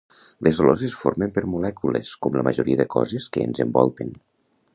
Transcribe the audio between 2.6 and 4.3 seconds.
de coses que ens envolten